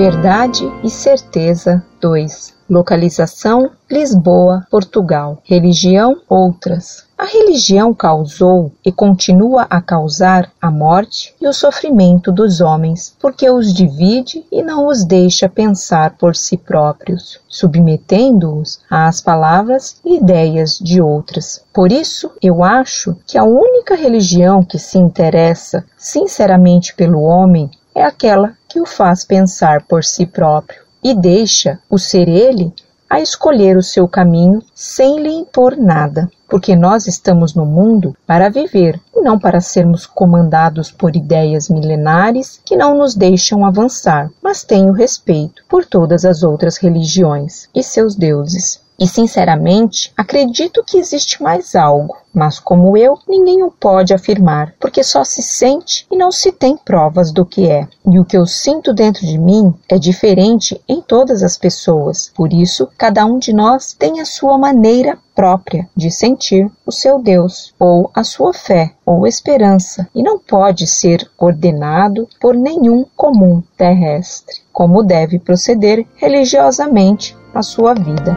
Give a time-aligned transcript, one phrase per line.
[0.00, 2.54] Verdade e certeza 2.
[2.70, 5.42] Localização: Lisboa, Portugal.
[5.44, 7.04] Religião: outras.
[7.18, 13.50] A religião causou e continua a causar a morte e o sofrimento dos homens, porque
[13.50, 20.78] os divide e não os deixa pensar por si próprios, submetendo-os às palavras e ideias
[20.78, 21.62] de outras.
[21.74, 28.02] Por isso, eu acho que a única religião que se interessa sinceramente pelo homem é
[28.02, 32.72] aquela que o faz pensar por si próprio e deixa o ser ele
[33.10, 38.48] a escolher o seu caminho sem lhe impor nada, porque nós estamos no mundo para
[38.48, 44.62] viver e não para sermos comandados por ideias milenares que não nos deixam avançar, mas
[44.62, 48.80] tenho respeito por todas as outras religiões e seus deuses.
[49.00, 55.02] E sinceramente, acredito que existe mais algo, mas como eu, ninguém o pode afirmar, porque
[55.02, 57.88] só se sente e não se tem provas do que é.
[58.06, 62.30] E o que eu sinto dentro de mim é diferente em todas as pessoas.
[62.34, 67.18] Por isso, cada um de nós tem a sua maneira própria de sentir o seu
[67.18, 73.62] Deus, ou a sua fé, ou esperança, e não pode ser ordenado por nenhum comum
[73.78, 78.36] terrestre, como deve proceder religiosamente a sua vida.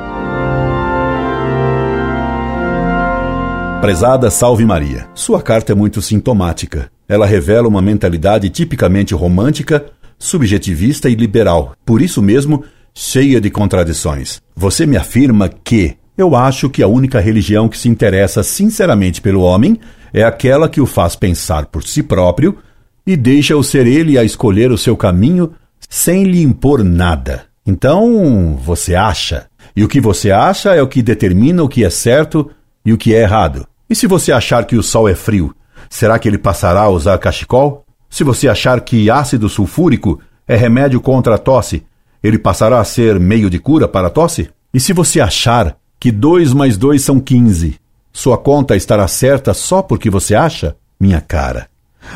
[3.84, 6.90] Prezada Salve Maria, sua carta é muito sintomática.
[7.06, 14.42] Ela revela uma mentalidade tipicamente romântica, subjetivista e liberal, por isso mesmo cheia de contradições.
[14.56, 19.42] Você me afirma que eu acho que a única religião que se interessa sinceramente pelo
[19.42, 19.78] homem
[20.14, 22.58] é aquela que o faz pensar por si próprio
[23.06, 25.52] e deixa-o ser ele a escolher o seu caminho
[25.90, 27.48] sem lhe impor nada.
[27.68, 29.48] Então, você acha.
[29.76, 32.50] E o que você acha é o que determina o que é certo
[32.86, 33.68] e o que é errado.
[33.94, 35.56] E se você achar que o sol é frio,
[35.88, 37.86] será que ele passará a usar cachecol?
[38.10, 41.84] Se você achar que ácido sulfúrico é remédio contra a tosse,
[42.24, 44.50] ele passará a ser meio de cura para a tosse?
[44.74, 47.76] E se você achar que 2 mais 2 são 15,
[48.12, 50.76] sua conta estará certa só porque você acha?
[51.00, 51.68] Minha cara.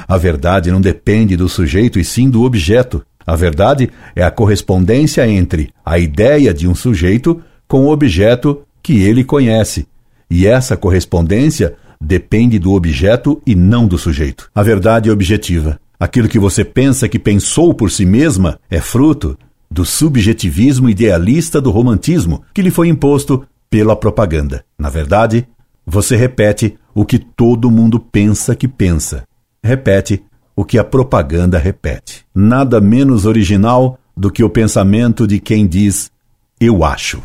[0.08, 3.06] A verdade não depende do sujeito e sim do objeto.
[3.24, 9.04] A verdade é a correspondência entre a ideia de um sujeito com o objeto que
[9.04, 9.88] ele conhece
[10.30, 14.50] e essa correspondência depende do objeto e não do sujeito.
[14.54, 15.80] A verdade é objetiva.
[16.00, 19.38] Aquilo que você pensa que pensou por si mesma é fruto
[19.70, 24.64] do subjetivismo idealista do romantismo que lhe foi imposto pela propaganda.
[24.78, 25.48] Na verdade,
[25.86, 29.24] você repete o que todo mundo pensa que pensa.
[29.64, 30.24] Repete
[30.56, 32.26] o que a propaganda repete.
[32.34, 36.12] Nada menos original do que o pensamento de quem diz
[36.60, 37.22] eu acho.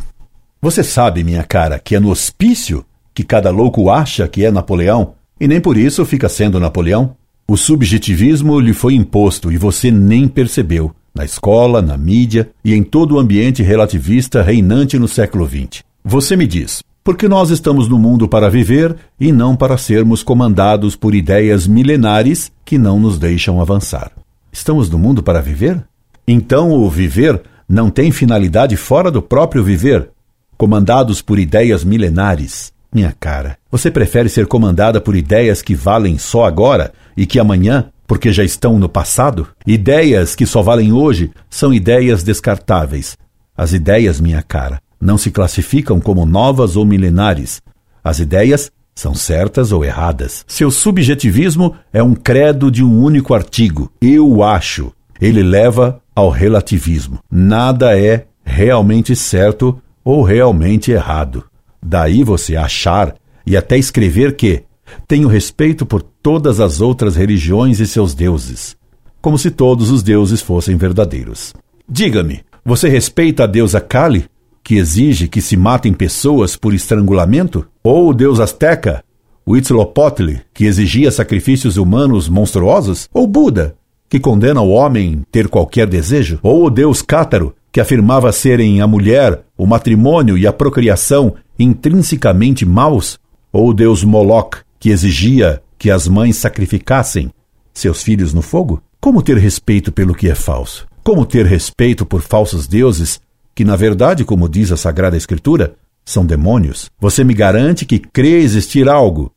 [0.61, 2.85] Você sabe, minha cara, que é no hospício
[3.15, 7.17] que cada louco acha que é Napoleão e nem por isso fica sendo Napoleão?
[7.49, 12.83] O subjetivismo lhe foi imposto e você nem percebeu, na escola, na mídia e em
[12.83, 15.83] todo o ambiente relativista reinante no século XX.
[16.05, 20.95] Você me diz, porque nós estamos no mundo para viver e não para sermos comandados
[20.95, 24.13] por ideias milenares que não nos deixam avançar.
[24.53, 25.83] Estamos no mundo para viver?
[26.27, 30.11] Então o viver não tem finalidade fora do próprio viver,
[30.57, 32.72] comandados por ideias milenares.
[32.95, 37.87] Minha cara, você prefere ser comandada por ideias que valem só agora e que amanhã,
[38.07, 39.49] porque já estão no passado?
[39.67, 43.17] Ideias que só valem hoje são ideias descartáveis.
[43.57, 47.63] As ideias, minha cara, não se classificam como novas ou milenares.
[48.05, 50.45] As ideias são certas ou erradas.
[50.47, 53.91] Seu subjetivismo é um credo de um único artigo.
[54.03, 54.93] Eu acho.
[55.19, 57.21] Ele leva ao relativismo.
[57.31, 61.45] Nada é realmente certo ou realmente errado.
[61.85, 63.15] Daí você achar
[63.47, 64.63] e até escrever que
[65.09, 68.77] tenho respeito por todas as outras religiões e seus deuses,
[69.21, 71.53] como se todos os deuses fossem verdadeiros.
[71.89, 74.27] Diga-me, você respeita a deusa Kali,
[74.63, 77.67] que exige que se matem pessoas por estrangulamento?
[77.83, 79.03] Ou o deus azteca,
[79.45, 83.09] Huitzilopochtli, que exigia sacrifícios humanos monstruosos?
[83.13, 83.75] Ou Buda,
[84.09, 86.39] que condena o homem ter qualquer desejo?
[86.43, 92.67] Ou o deus Cátaro, que afirmava serem a mulher, o matrimônio e a procriação intrinsecamente
[92.67, 93.19] maus?
[93.51, 97.31] Ou o deus Moloch, que exigia que as mães sacrificassem
[97.73, 98.83] seus filhos no fogo?
[99.01, 100.87] Como ter respeito pelo que é falso?
[101.03, 103.21] Como ter respeito por falsos deuses
[103.55, 105.75] que, na verdade, como diz a Sagrada Escritura,
[106.05, 106.91] são demônios?
[107.01, 109.33] Você me garante que crê existir algo.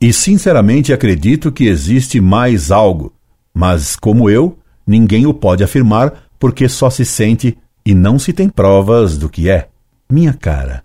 [0.00, 3.12] E sinceramente acredito que existe mais algo.
[3.52, 4.56] Mas, como eu,
[4.86, 7.58] ninguém o pode afirmar porque só se sente
[7.88, 9.68] e não se tem provas do que é.
[10.10, 10.84] Minha cara,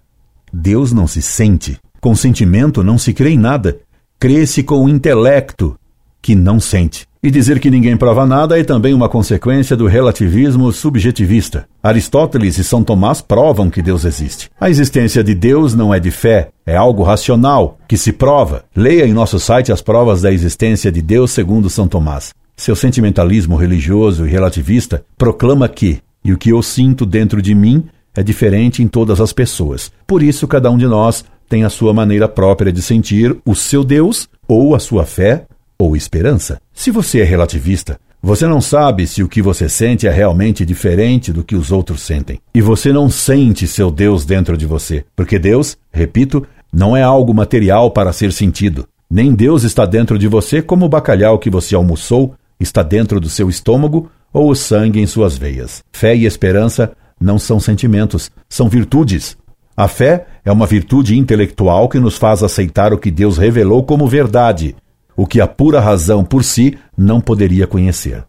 [0.54, 1.78] Deus não se sente.
[2.00, 3.78] Com sentimento não se crê em nada.
[4.18, 5.78] Crê-se com o intelecto,
[6.22, 7.06] que não sente.
[7.22, 11.68] E dizer que ninguém prova nada é também uma consequência do relativismo subjetivista.
[11.84, 14.50] Aristóteles e São Tomás provam que Deus existe.
[14.58, 18.64] A existência de Deus não é de fé, é algo racional, que se prova.
[18.74, 22.34] Leia em nosso site as provas da existência de Deus segundo São Tomás.
[22.56, 27.86] Seu sentimentalismo religioso e relativista proclama que, e o que eu sinto dentro de mim
[28.16, 29.92] é diferente em todas as pessoas.
[30.06, 33.84] Por isso, cada um de nós tem a sua maneira própria de sentir o seu
[33.84, 35.46] Deus ou a sua fé
[35.78, 36.62] ou esperança.
[36.74, 41.34] Se você é relativista, você não sabe se o que você sente é realmente diferente
[41.34, 42.40] do que os outros sentem.
[42.56, 47.34] E você não sente seu Deus dentro de você, porque Deus, repito, não é algo
[47.34, 48.88] material para ser sentido.
[49.10, 53.30] Nem Deus está dentro de você como o bacalhau que você almoçou está dentro do
[53.30, 55.84] seu estômago ou o sangue em suas veias.
[55.94, 56.92] Fé e esperança
[57.22, 59.38] não são sentimentos, são virtudes.
[59.78, 64.08] A fé é uma virtude intelectual que nos faz aceitar o que Deus revelou como
[64.08, 64.76] verdade
[65.16, 68.24] o que a pura razão por si não poderia conhecer.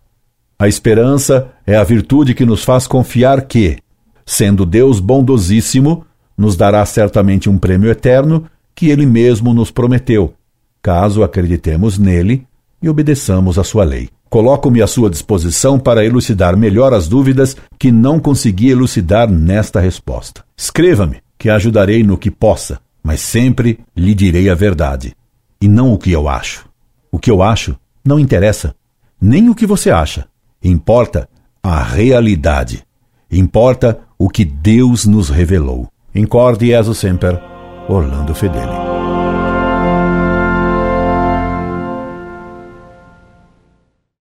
[0.58, 3.78] A esperança é a virtude que nos faz confiar que,
[4.24, 6.04] sendo Deus bondosíssimo,
[6.36, 10.34] nos dará certamente um prêmio eterno que Ele mesmo nos prometeu,
[10.82, 12.46] caso acreditemos nele
[12.82, 14.08] e obedeçamos a sua lei.
[14.28, 20.44] Coloco-me à sua disposição para elucidar melhor as dúvidas que não consegui elucidar nesta resposta.
[20.56, 25.14] Escreva-me, que ajudarei no que possa, mas sempre lhe direi a verdade,
[25.60, 26.66] e não o que eu acho.
[27.12, 28.74] O que eu acho não interessa,
[29.20, 30.26] nem o que você acha.
[30.62, 31.28] Importa
[31.62, 32.82] a realidade.
[33.30, 35.88] Importa o que Deus nos revelou.
[36.14, 37.40] Incorde Jesus Semper,
[37.88, 39.13] Orlando Fedeli.